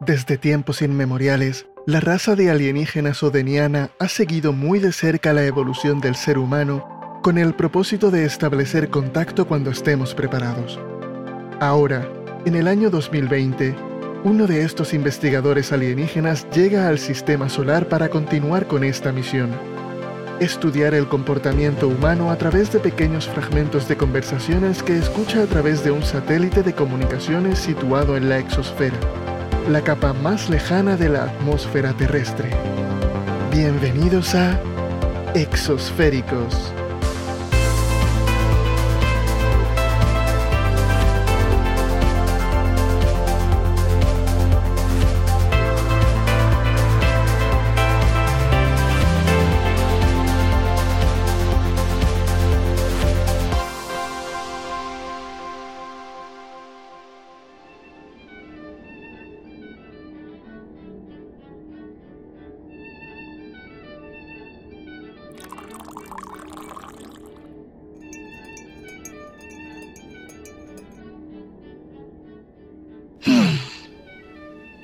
[0.00, 6.00] Desde tiempos inmemoriales, la raza de alienígenas odeniana ha seguido muy de cerca la evolución
[6.00, 10.78] del ser humano con el propósito de establecer contacto cuando estemos preparados.
[11.58, 12.08] Ahora,
[12.46, 13.74] en el año 2020,
[14.22, 19.50] uno de estos investigadores alienígenas llega al sistema solar para continuar con esta misión.
[20.38, 25.82] Estudiar el comportamiento humano a través de pequeños fragmentos de conversaciones que escucha a través
[25.82, 28.96] de un satélite de comunicaciones situado en la exosfera
[29.68, 32.50] la capa más lejana de la atmósfera terrestre.
[33.52, 34.58] Bienvenidos a
[35.34, 36.72] Exosféricos.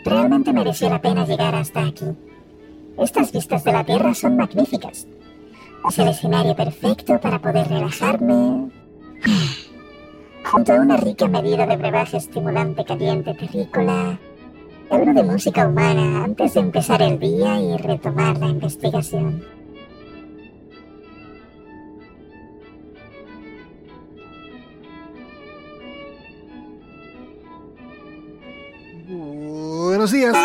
[0.05, 2.05] Realmente mereció la pena llegar hasta aquí.
[2.99, 5.09] Estas vistas de la Tierra son magníficas.
[5.89, 8.71] Es el escenario perfecto para poder relajarme.
[10.45, 14.19] Junto a una rica medida de brebaje estimulante caliente terrícola,
[14.91, 19.43] algo de música humana antes de empezar el día y retomar la investigación.
[30.05, 30.37] Buenos días.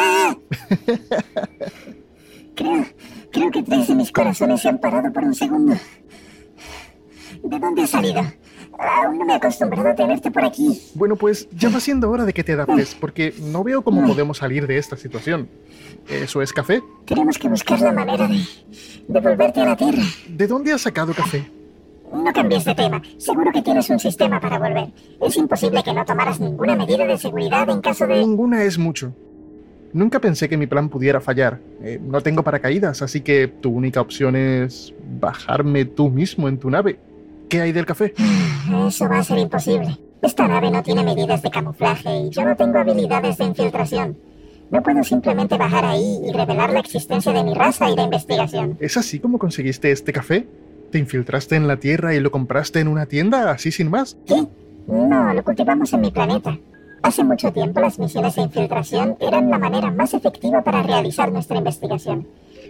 [2.55, 2.85] Creo,
[3.29, 5.75] creo que tres de mis corazones se han parado por un segundo.
[7.43, 8.21] ¿De dónde has salido?
[8.77, 10.81] Aún no me he acostumbrado a tenerte por aquí.
[10.93, 14.37] Bueno, pues ya va siendo hora de que te adaptes, porque no veo cómo podemos
[14.37, 15.49] salir de esta situación.
[16.07, 16.81] ¿Eso es café?
[17.05, 18.41] Tenemos que buscar la manera de,
[19.09, 20.03] de volverte a la Tierra.
[20.29, 21.51] ¿De dónde has sacado café?
[22.13, 23.01] No cambies de tema.
[23.17, 24.93] Seguro que tienes un sistema para volver.
[25.19, 28.19] Es imposible que no tomaras ninguna medida de seguridad en caso de...
[28.19, 29.13] Ninguna es mucho.
[29.93, 31.59] Nunca pensé que mi plan pudiera fallar.
[31.81, 36.69] Eh, no tengo paracaídas, así que tu única opción es bajarme tú mismo en tu
[36.69, 36.99] nave.
[37.49, 38.13] ¿Qué hay del café?
[38.87, 39.97] Eso va a ser imposible.
[40.21, 44.17] Esta nave no tiene medidas de camuflaje y yo no tengo habilidades de infiltración.
[44.69, 48.77] No puedo simplemente bajar ahí y revelar la existencia de mi raza y la investigación.
[48.79, 50.47] ¿Es así como conseguiste este café?
[50.91, 54.17] ¿Te infiltraste en la Tierra y lo compraste en una tienda, así sin más?
[54.27, 54.45] ¿Qué?
[54.87, 56.57] No, lo cultivamos en mi planeta.
[57.01, 61.57] Hace mucho tiempo las misiones de infiltración eran la manera más efectiva para realizar nuestra
[61.57, 62.27] investigación.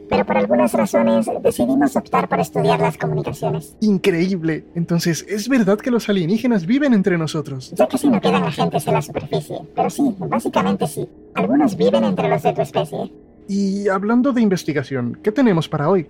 [0.08, 3.76] Pero por algunas razones decidimos optar por estudiar las comunicaciones.
[3.82, 4.66] Increíble.
[4.76, 7.72] Entonces, ¿es verdad que los alienígenas viven entre nosotros?
[7.76, 11.08] Ya casi no quedan agentes en la superficie, pero sí, básicamente sí.
[11.36, 13.12] Algunos viven entre los de tu especie.
[13.48, 16.08] Y hablando de investigación, ¿qué tenemos para hoy?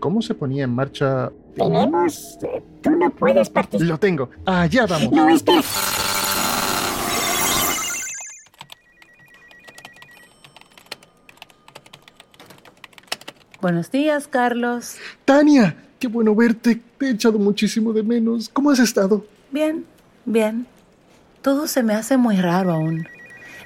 [0.00, 1.30] ¿Cómo se ponía en marcha?
[1.54, 2.38] Tenemos...
[2.42, 3.88] eh, Tú no puedes participar.
[3.88, 4.30] Lo tengo.
[4.46, 5.10] Allá vamos.
[5.10, 5.60] No, espera.
[13.60, 14.98] Buenos días, Carlos.
[15.24, 16.80] Tania, qué bueno verte.
[16.96, 18.48] Te he echado muchísimo de menos.
[18.48, 19.26] ¿Cómo has estado?
[19.50, 19.84] Bien,
[20.24, 20.66] bien.
[21.42, 23.08] Todo se me hace muy raro aún.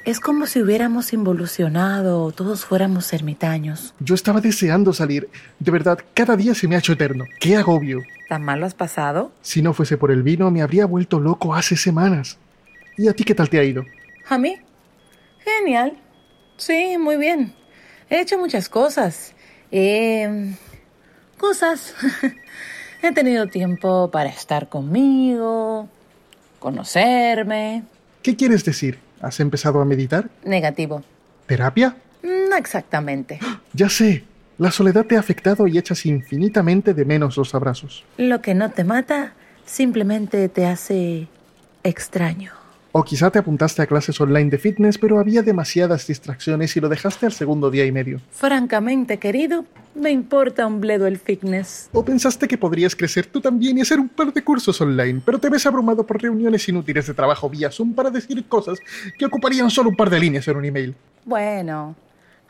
[0.07, 3.93] Es como si hubiéramos involucionado o todos fuéramos ermitaños.
[4.01, 5.29] Yo estaba deseando salir.
[5.59, 7.25] De verdad, cada día se me ha hecho eterno.
[7.39, 8.01] ¡Qué agobio!
[8.31, 9.31] ¿Tan mal lo has pasado?
[9.43, 12.39] Si no fuese por el vino, me habría vuelto loco hace semanas.
[12.97, 13.85] ¿Y a ti qué tal te ha ido?
[14.29, 14.57] ¿A mí?
[15.45, 15.99] Genial.
[16.57, 17.55] Sí, muy bien.
[18.09, 19.35] He hecho muchas cosas.
[19.73, 20.55] Eh,
[21.39, 21.95] cosas.
[23.03, 25.89] He tenido tiempo para estar conmigo,
[26.61, 27.83] conocerme.
[28.23, 29.01] ¿Qué quieres decir?
[29.21, 30.29] ¿Has empezado a meditar?
[30.45, 31.03] Negativo.
[31.47, 31.97] ¿Terapia?
[32.23, 33.41] No exactamente.
[33.73, 34.25] Ya sé.
[34.59, 38.05] La soledad te ha afectado y echas infinitamente de menos los abrazos.
[38.19, 39.33] Lo que no te mata
[39.65, 41.27] simplemente te hace
[41.83, 42.62] extraño.
[42.95, 46.91] O quizá te apuntaste a clases online de fitness, pero había demasiadas distracciones y lo
[46.91, 48.21] dejaste al segundo día y medio.
[48.31, 51.89] Francamente, querido, me importa un bledo el fitness.
[51.93, 55.39] O pensaste que podrías crecer tú también y hacer un par de cursos online, pero
[55.39, 58.79] te ves abrumado por reuniones inútiles de trabajo vía Zoom para decir cosas
[59.19, 60.95] que ocuparían solo un par de líneas en un email.
[61.25, 61.97] Bueno,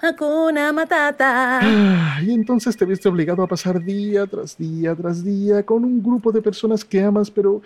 [0.00, 1.60] Hakuna Matata.
[1.62, 6.02] Ah, y entonces te viste obligado a pasar día tras día tras día con un
[6.02, 7.62] grupo de personas que amas, pero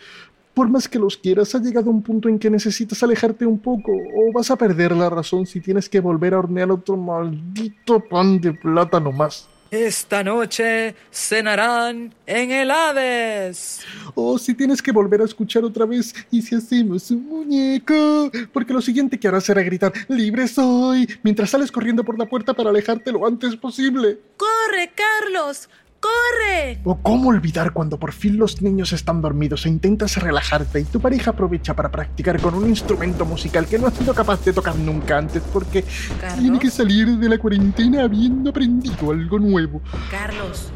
[0.57, 3.93] por más que los quieras, ha llegado un punto en que necesitas alejarte un poco
[3.93, 8.41] o vas a perder la razón si tienes que volver a hornear otro maldito pan
[8.41, 9.51] de plátano más.
[9.71, 13.81] Esta noche cenarán en el Hades.
[14.15, 18.31] Oh, si tienes que volver a escuchar otra vez y si hacemos un muñeco.
[18.51, 21.07] Porque lo siguiente que harás será gritar ¡Libre soy!
[21.23, 24.21] mientras sales corriendo por la puerta para alejarte lo antes posible.
[24.39, 25.69] ¡Corre, Carlos!
[26.01, 26.81] ¡Corre!
[26.85, 31.01] O cómo olvidar cuando por fin los niños están dormidos e intentas relajarte y tu
[31.01, 34.77] pareja aprovecha para practicar con un instrumento musical que no ha sido capaz de tocar
[34.77, 35.85] nunca antes porque
[36.21, 36.41] Carlos.
[36.41, 39.81] tiene que salir de la cuarentena habiendo aprendido algo nuevo.
[40.11, 40.71] Carlos.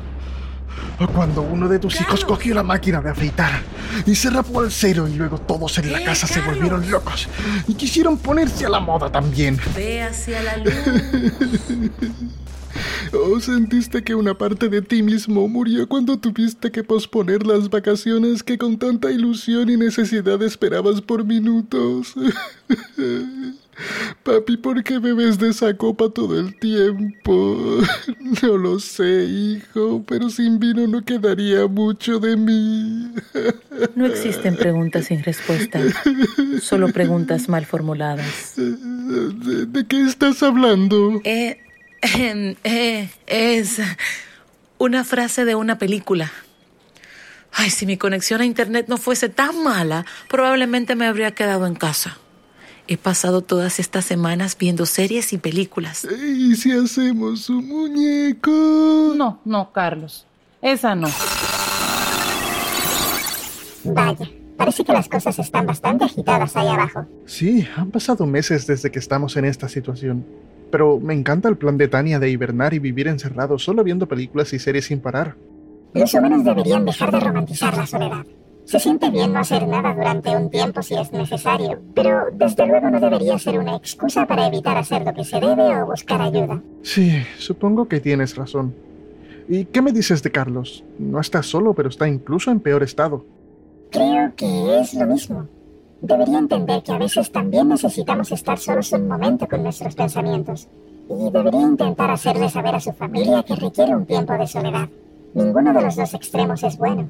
[0.99, 2.25] O cuando uno de tus hijos Carlos.
[2.25, 3.61] cogió la máquina de afeitar
[4.07, 6.55] y se rapó al cero y luego todos en la ¡Eh, casa se Carlos!
[6.57, 7.29] volvieron locos
[7.69, 9.59] y quisieron ponerse a la moda también.
[9.77, 10.73] Ve hacia la luz.
[13.13, 18.43] ¿O sentiste que una parte de ti mismo murió cuando tuviste que posponer las vacaciones
[18.43, 22.15] que con tanta ilusión y necesidad esperabas por minutos?
[24.23, 27.79] Papi, ¿por qué bebes de esa copa todo el tiempo?
[28.43, 33.13] No lo sé, hijo, pero sin vino no quedaría mucho de mí.
[33.97, 35.81] No existen preguntas sin respuesta,
[36.61, 38.55] solo preguntas mal formuladas.
[38.57, 41.21] ¿De, de qué estás hablando?
[41.25, 41.59] Eh,
[42.03, 43.81] es
[44.79, 46.33] una frase de una película.
[47.53, 51.75] Ay, si mi conexión a internet no fuese tan mala, probablemente me habría quedado en
[51.75, 52.19] casa.
[52.87, 56.05] He pasado todas estas semanas viendo series y películas.
[56.05, 59.15] ¿Y si hacemos un muñeco?
[59.17, 60.27] No, no, Carlos.
[60.63, 61.09] Esa no.
[63.85, 67.07] Vaya, parece que las cosas están bastante agitadas ahí abajo.
[67.27, 70.27] Sí, han pasado meses desde que estamos en esta situación.
[70.71, 74.53] Pero me encanta el plan de Tania de hibernar y vivir encerrado solo viendo películas
[74.53, 75.37] y series sin parar.
[75.95, 78.25] Los humanos deberían dejar de romantizar la soledad.
[78.65, 82.89] Se siente bien no hacer nada durante un tiempo si es necesario, pero desde luego
[82.89, 86.63] no debería ser una excusa para evitar hacer lo que se debe o buscar ayuda.
[86.83, 88.73] Sí, supongo que tienes razón.
[89.49, 90.85] ¿Y qué me dices de Carlos?
[91.01, 93.27] No está solo, pero está incluso en peor estado.
[93.91, 95.49] Creo que es lo mismo.
[96.03, 100.69] Debería entender que a veces también necesitamos estar solos un momento con nuestros pensamientos.
[101.09, 104.89] Y debería intentar hacerle saber a su familia que requiere un tiempo de soledad.
[105.35, 107.09] Ninguno de los dos extremos es bueno.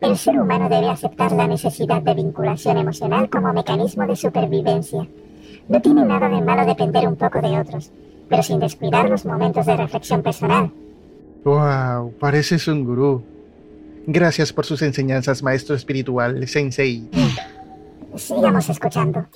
[0.00, 5.06] El ser humano debe aceptar la necesidad de vinculación emocional como mecanismo de supervivencia.
[5.68, 7.90] No tiene nada de malo depender un poco de otros,
[8.28, 10.70] pero sin descuidar los momentos de reflexión personal.
[11.44, 12.12] ¡Wow!
[12.18, 13.22] Pareces un gurú.
[14.06, 17.08] Gracias por sus enseñanzas, maestro espiritual, Sensei.
[18.16, 19.26] Sigamos escuchando.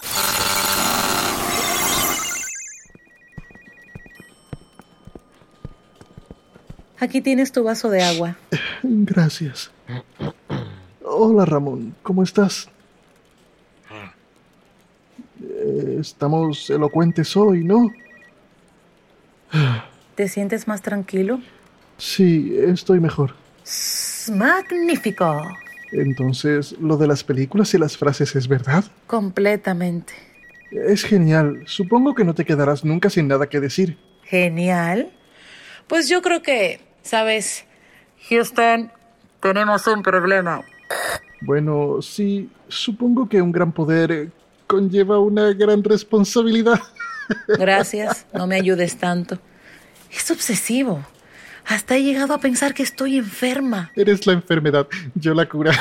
[6.98, 8.36] Aquí tienes tu vaso de agua.
[8.82, 9.70] Gracias.
[11.04, 12.68] Hola Ramón, ¿cómo estás?
[15.42, 17.90] Eh, Estamos elocuentes hoy, ¿no?
[20.14, 21.40] ¿Te sientes más tranquilo?
[21.98, 23.34] Sí, estoy mejor.
[23.64, 25.42] S- Magnífico.
[25.94, 28.84] Entonces, ¿lo de las películas y las frases es verdad?
[29.06, 30.12] Completamente.
[30.70, 31.62] Es genial.
[31.66, 33.96] Supongo que no te quedarás nunca sin nada que decir.
[34.24, 35.12] Genial.
[35.86, 37.64] Pues yo creo que, sabes,
[38.28, 38.90] Houston,
[39.40, 40.62] tenemos un problema.
[41.40, 44.30] Bueno, sí, supongo que un gran poder
[44.66, 46.80] conlleva una gran responsabilidad.
[47.48, 49.38] Gracias, no me ayudes tanto.
[50.10, 51.04] Es obsesivo.
[51.66, 53.90] Hasta he llegado a pensar que estoy enferma.
[53.96, 55.72] Eres la enfermedad, yo la cura.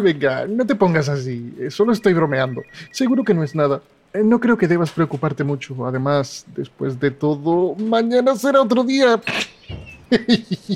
[0.00, 1.54] Venga, no te pongas así.
[1.58, 2.62] eh, Solo estoy bromeando.
[2.90, 3.80] Seguro que no es nada.
[4.12, 5.86] Eh, No creo que debas preocuparte mucho.
[5.86, 9.20] Además, después de todo, mañana será otro día.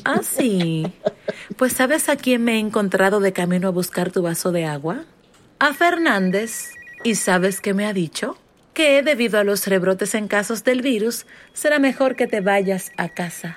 [0.07, 0.91] Ah, sí.
[1.59, 5.03] Pues ¿sabes a quién me he encontrado de camino a buscar tu vaso de agua?
[5.59, 6.71] A Fernández.
[7.05, 8.39] ¿Y sabes qué me ha dicho?
[8.77, 13.09] Que debido a los rebrotes en casos del virus, será mejor que te vayas a
[13.09, 13.57] casa.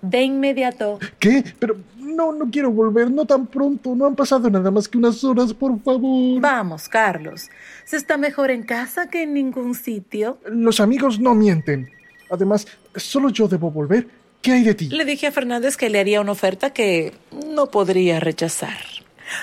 [0.00, 0.98] De inmediato.
[1.18, 1.44] ¿Qué?
[1.58, 3.94] Pero no, no quiero volver, no tan pronto.
[3.94, 6.40] No han pasado nada más que unas horas, por favor.
[6.40, 7.50] Vamos, Carlos.
[7.84, 10.38] Se está mejor en casa que en ningún sitio.
[10.46, 11.90] Los amigos no mienten.
[12.30, 12.66] Además,
[12.96, 14.06] solo yo debo volver.
[14.40, 14.88] ¿Qué hay de ti?
[14.88, 17.12] Le dije a Fernández que le haría una oferta que
[17.54, 18.78] no podría rechazar.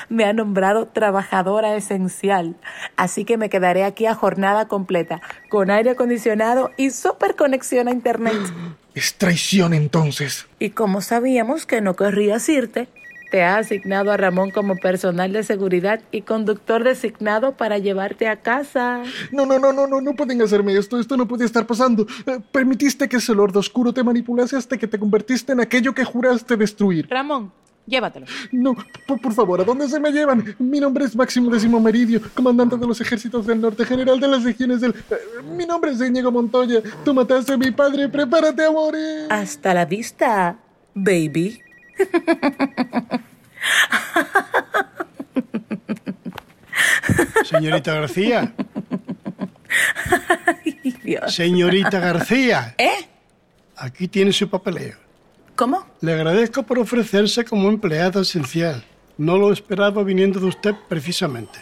[0.09, 2.55] Me ha nombrado trabajadora esencial,
[2.95, 7.91] así que me quedaré aquí a jornada completa, con aire acondicionado y super conexión a
[7.91, 8.33] internet.
[8.93, 10.47] Es traición entonces.
[10.59, 12.89] Y como sabíamos que no querrías irte,
[13.31, 18.41] te ha asignado a Ramón como personal de seguridad y conductor designado para llevarte a
[18.41, 19.03] casa.
[19.31, 20.99] No, no, no, no, no, no pueden hacerme esto.
[20.99, 22.05] Esto no puede estar pasando.
[22.25, 26.03] Eh, permitiste que ese Lord Oscuro te manipulase hasta que te convertiste en aquello que
[26.03, 27.07] juraste destruir.
[27.09, 27.53] Ramón,
[27.87, 28.25] Llévatelo.
[28.51, 28.75] No,
[29.07, 30.55] por, por favor, ¿a dónde se me llevan?
[30.59, 34.43] Mi nombre es Máximo Décimo Meridio, comandante de los ejércitos del norte, general de las
[34.43, 34.91] legiones del...
[34.91, 36.81] eh, mi nombre es Íñigo Montoya.
[37.03, 39.25] Tú mataste a mi padre, prepárate a morir.
[39.29, 40.57] Hasta la vista,
[40.93, 41.59] baby.
[47.45, 48.53] Señorita García.
[50.63, 51.33] Ay, Dios.
[51.33, 52.75] Señorita García.
[52.77, 53.07] ¿Eh?
[53.77, 54.97] Aquí tiene su papeleo.
[55.61, 55.85] ¿Cómo?
[56.01, 58.83] Le agradezco por ofrecerse como empleada esencial.
[59.19, 61.59] No lo esperaba viniendo de usted precisamente.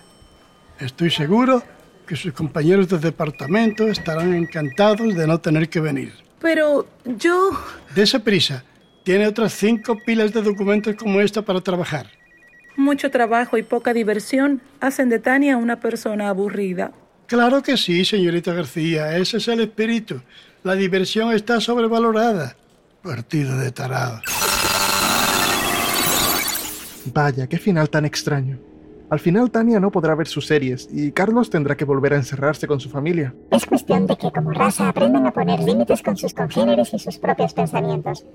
[0.79, 1.61] Estoy seguro
[2.07, 6.13] que sus compañeros de departamento estarán encantados de no tener que venir.
[6.39, 7.51] Pero yo...
[7.93, 8.63] Dese prisa.
[9.03, 12.09] Tiene otras cinco pilas de documentos como esta para trabajar.
[12.77, 16.93] Mucho trabajo y poca diversión hacen de Tania una persona aburrida.
[17.27, 19.17] Claro que sí, señorita García.
[19.17, 20.21] Ese es el espíritu.
[20.63, 22.55] La diversión está sobrevalorada.
[23.03, 24.19] Partido de tarado.
[27.13, 28.57] Vaya, qué final tan extraño.
[29.09, 32.67] Al final Tania no podrá ver sus series y Carlos tendrá que volver a encerrarse
[32.67, 33.33] con su familia.
[33.49, 37.17] Es cuestión de que como raza aprendan a poner límites con sus congéneres y sus
[37.17, 38.25] propios pensamientos.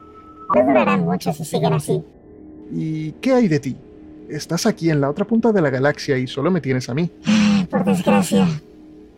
[0.55, 2.03] No durarán mucho si siguen así.
[2.73, 3.77] ¿Y qué hay de ti?
[4.29, 7.11] Estás aquí en la otra punta de la galaxia y solo me tienes a mí.
[7.71, 8.49] Por desgracia.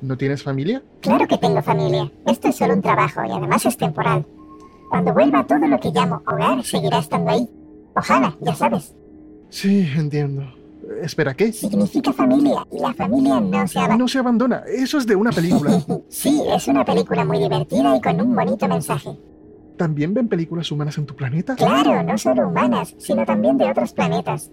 [0.02, 0.82] ¿No tienes familia?
[1.00, 2.10] Claro que tengo familia.
[2.26, 4.26] Esto es solo un trabajo y además es temporal.
[4.90, 7.48] Cuando vuelva todo lo que llamo hogar seguirá estando ahí.
[7.94, 8.94] Ojalá, ya sabes.
[9.48, 10.42] Sí, entiendo.
[11.02, 11.52] Espera, ¿qué?
[11.52, 13.96] Significa familia y la familia no se abandona.
[13.98, 14.62] No se abandona.
[14.68, 15.82] Eso es de una película.
[16.08, 19.10] Sí, es una película muy divertida y con un bonito mensaje.
[19.76, 21.54] ¿También ven películas humanas en tu planeta?
[21.56, 24.50] Claro, no solo humanas, sino también de otros planetas.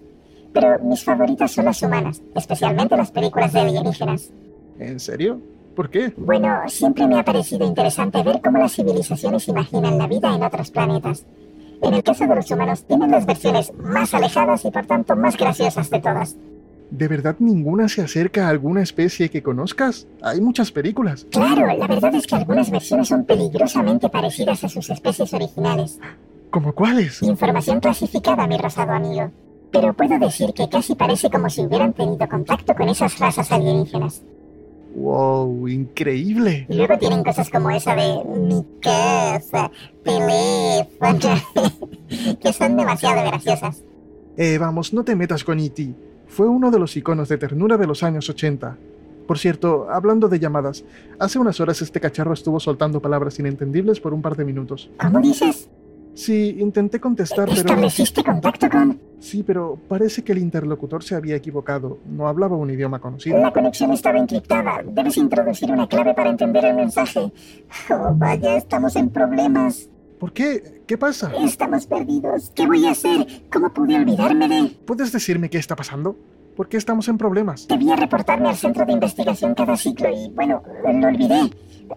[0.52, 4.30] Pero mis favoritas son las humanas, especialmente las películas de alienígenas.
[4.78, 5.40] ¿En serio?
[5.74, 6.12] ¿Por qué?
[6.16, 10.70] Bueno, siempre me ha parecido interesante ver cómo las civilizaciones imaginan la vida en otros
[10.70, 11.26] planetas.
[11.82, 15.36] En el caso de los humanos, tienen las versiones más alejadas y por tanto más
[15.36, 16.36] graciosas de todas.
[16.90, 20.06] ¿De verdad ninguna se acerca a alguna especie que conozcas?
[20.22, 21.26] Hay muchas películas.
[21.30, 25.98] Claro, la verdad es que algunas versiones son peligrosamente parecidas a sus especies originales.
[26.50, 27.20] ¿Como cuáles?
[27.22, 29.32] Información clasificada, mi rosado amigo.
[29.72, 34.22] Pero puedo decir que casi parece como si hubieran tenido contacto con esas razas alienígenas.
[34.94, 35.68] ¡Wow!
[35.68, 36.66] ¡Increíble!
[36.68, 39.70] Y luego tienen cosas como esa de mi casa,
[40.02, 41.34] teléfono,
[42.40, 43.82] que son demasiado graciosas.
[44.36, 45.94] Eh, vamos, no te metas con E.T.
[46.26, 48.76] Fue uno de los iconos de ternura de los años 80.
[49.26, 50.84] Por cierto, hablando de llamadas,
[51.18, 54.90] hace unas horas este cacharro estuvo soltando palabras inentendibles por un par de minutos.
[55.00, 55.68] ¿Cómo dices?
[56.14, 57.60] Sí, intenté contestar, pero...
[57.60, 59.00] ¿Estableciste contacto con...?
[59.18, 61.98] Sí, pero parece que el interlocutor se había equivocado.
[62.06, 63.38] No hablaba un idioma conocido.
[63.38, 64.82] La conexión estaba encriptada.
[64.86, 67.32] Debes introducir una clave para entender el mensaje.
[67.90, 69.88] Oh, vaya, estamos en problemas.
[70.20, 70.82] ¿Por qué?
[70.86, 71.32] ¿Qué pasa?
[71.40, 72.52] Estamos perdidos.
[72.54, 73.44] ¿Qué voy a hacer?
[73.52, 74.76] ¿Cómo pude olvidarme de...?
[74.86, 76.16] ¿Puedes decirme qué está pasando?
[76.54, 77.66] ¿Por qué estamos en problemas?
[77.66, 81.50] Debía reportarme al centro de investigación cada ciclo y, bueno, lo olvidé.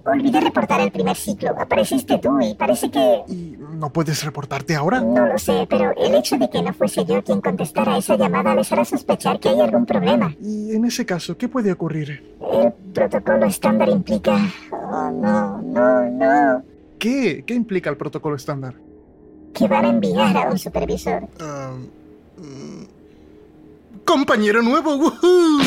[0.03, 1.51] Olvidé reportar el primer ciclo.
[1.59, 3.21] Apareciste tú y parece que...
[3.27, 5.01] ¿Y no puedes reportarte ahora?
[5.01, 8.55] No lo sé, pero el hecho de que no fuese yo quien contestara esa llamada
[8.55, 10.35] les hará sospechar que hay algún problema.
[10.41, 12.35] Y en ese caso, ¿qué puede ocurrir?
[12.51, 14.37] El protocolo estándar implica...
[14.71, 16.63] Oh, no, no, no.
[16.97, 17.43] ¿Qué?
[17.45, 18.73] ¿Qué implica el protocolo estándar?
[19.53, 21.27] Que van a enviar a un supervisor.
[21.39, 21.73] Ah,
[22.37, 22.83] mm,
[24.03, 24.95] ¡Compañero nuevo!
[24.95, 25.61] ¡Woohoo!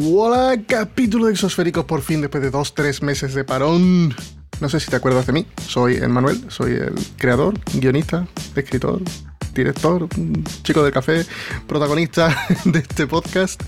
[0.00, 4.14] Hola, capítulo de Exosféricos por fin después de dos, tres meses de parón.
[4.60, 9.02] No sé si te acuerdas de mí, soy Emmanuel, soy el creador, guionista, escritor,
[9.52, 10.08] director,
[10.62, 11.24] chico del café,
[11.66, 13.62] protagonista de este podcast.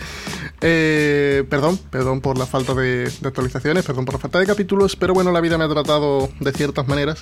[0.60, 5.14] Eh, perdón, perdón por la falta de, actualizaciones, perdón por la falta de capítulos, pero
[5.14, 7.20] bueno, la vida me ha tratado de ciertas maneras.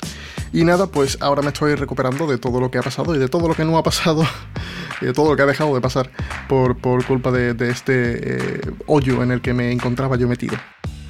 [0.52, 3.28] Y nada, pues ahora me estoy recuperando de todo lo que ha pasado y de
[3.28, 4.24] todo lo que no ha pasado,
[5.00, 6.10] y de todo lo que ha dejado de pasar
[6.48, 10.56] por, por culpa de, de este eh, hoyo en el que me encontraba yo metido.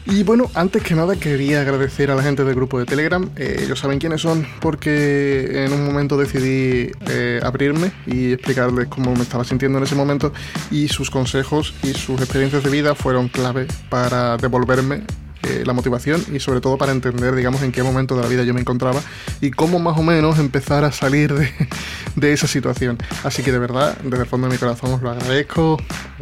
[0.04, 3.30] Y bueno, antes que nada quería agradecer a la gente del grupo de Telegram.
[3.36, 9.14] Eh, ellos saben quiénes son porque en un momento decidí eh, abrirme y explicarles cómo
[9.14, 10.32] me estaba sintiendo en ese momento
[10.70, 15.04] y sus consejos y sus experiencias de vida fueron clave para devolverme
[15.42, 18.44] eh, la motivación y sobre todo para entender, digamos, en qué momento de la vida
[18.44, 19.00] yo me encontraba
[19.40, 21.34] y cómo más o menos empezar a salir
[22.16, 22.98] de, esa situación.
[23.24, 25.78] Así que de verdad, desde el fondo de mi corazón os lo agradezco,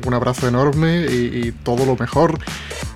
[0.07, 2.39] un abrazo enorme y, y todo lo mejor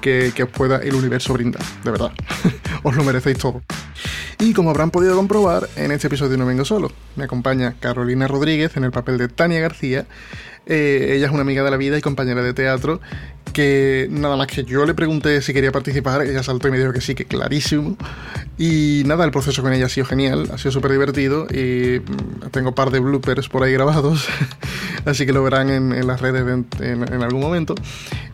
[0.00, 2.12] que, que os pueda el universo brindar, de verdad.
[2.82, 3.62] os lo merecéis todo.
[4.38, 6.90] Y como habrán podido comprobar, en este episodio no vengo solo.
[7.16, 10.06] Me acompaña Carolina Rodríguez en el papel de Tania García.
[10.66, 13.00] Eh, ella es una amiga de la vida y compañera de teatro
[13.52, 16.92] que nada más que yo le pregunté si quería participar, ella saltó y me dijo
[16.92, 17.96] que sí, que clarísimo.
[18.56, 22.50] Y nada, el proceso con ella ha sido genial, ha sido súper divertido y mm,
[22.50, 24.28] tengo un par de bloopers por ahí grabados,
[25.04, 26.44] así que lo verán en, las redes
[26.80, 27.74] en, algún momento.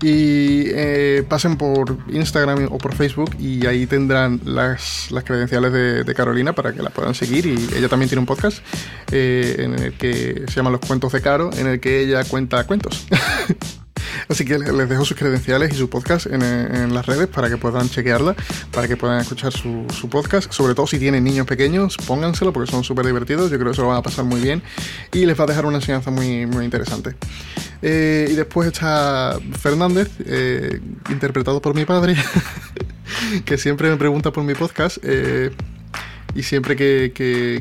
[0.03, 6.05] Y eh, pasen por Instagram o por Facebook y ahí tendrán las, las credenciales de,
[6.05, 7.47] de, Carolina para que la puedan seguir.
[7.47, 8.59] Y ella también tiene un podcast
[9.11, 12.65] eh, en el que se llama Los Cuentos de Caro, en el que ella cuenta
[12.65, 13.07] cuentos.
[14.29, 17.89] Así que les dejo sus credenciales y su podcast en, las redes para que puedan
[17.89, 18.35] chequearla,
[18.73, 20.53] para que puedan escuchar su, podcast.
[20.53, 23.51] Sobre todo si tienen niños pequeños, pónganselo porque son súper divertidos.
[23.51, 24.63] Yo creo que se lo van a pasar muy bien
[25.13, 27.15] y les va a dejar una enseñanza muy, muy interesante.
[27.83, 32.15] Eh, y después está Fernández, eh, interpretado por mi padre,
[33.45, 34.99] que siempre me pregunta por mi podcast.
[35.03, 35.51] Eh,
[36.35, 37.13] y siempre que,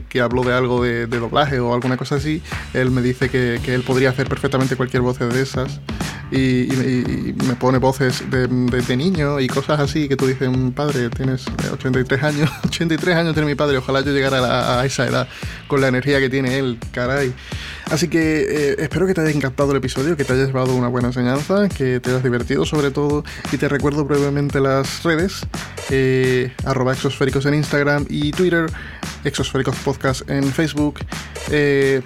[0.08, 2.44] que, hablo de algo de, doblaje o alguna cosa así,
[2.76, 5.80] él me dice que, que él podría hacer perfectamente cualquier voz de esas
[6.32, 11.46] y, me pone voces de, de, niño y cosas así que tú dices, padre, tienes
[11.72, 15.28] 83 años, 83 años tiene mi padre, ojalá yo llegara a, esa edad
[15.68, 17.34] con la energía que tiene él, caray.
[17.90, 20.88] Así que eh, espero que te haya encantado el episodio, que te hayas llevado una
[20.88, 25.48] buena enseñanza, que te hayas divertido sobre todo y te recuerdo brevemente las redes,
[25.90, 28.68] eh, arroba exosféricos en Instagram y Twitter,
[29.24, 31.00] exosféricos podcast en Facebook.
[31.50, 32.02] Eh,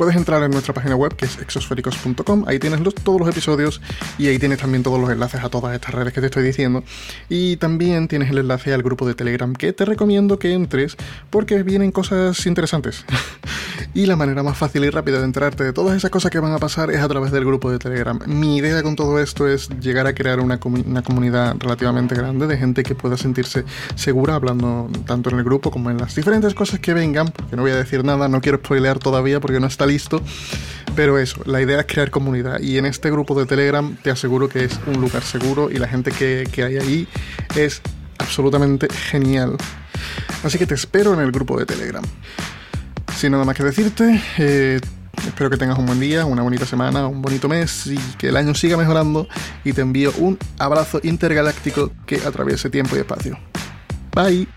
[0.00, 3.82] puedes entrar en nuestra página web que es exosféricos.com, ahí tienes todos los episodios
[4.16, 6.82] y ahí tienes también todos los enlaces a todas estas redes que te estoy diciendo.
[7.28, 10.96] Y también tienes el enlace al grupo de Telegram que te recomiendo que entres
[11.28, 13.04] porque vienen cosas interesantes
[13.94, 16.52] y la manera más fácil y rápida de enterarte de todas esas cosas que van
[16.52, 18.18] a pasar es a través del grupo de Telegram.
[18.26, 22.56] Mi idea con todo esto es llegar a crear una, una comunidad relativamente grande de
[22.56, 26.80] gente que pueda sentirse segura hablando tanto en el grupo como en las diferentes cosas
[26.80, 29.86] que vengan, porque no voy a decir nada, no quiero spoilear todavía porque no está
[29.86, 30.22] listo.
[30.94, 32.60] Pero eso, la idea es crear comunidad.
[32.60, 35.88] Y en este grupo de Telegram te aseguro que es un lugar seguro y la
[35.88, 37.08] gente que, hay ahí
[37.56, 37.80] es
[38.18, 39.56] absolutamente genial.
[40.44, 42.04] Así que te espero en el grupo de Telegram.
[43.20, 44.80] Sin nada más que decirte, eh,
[45.26, 48.36] espero que tengas un buen día, una bonita semana, un bonito mes y que el
[48.38, 49.28] año siga mejorando.
[49.62, 53.38] Y te envío un abrazo intergaláctico que atraviese tiempo y espacio.
[54.14, 54.48] Bye.